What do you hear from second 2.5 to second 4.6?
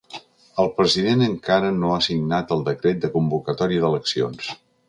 el decret de convocatòria d’eleccions.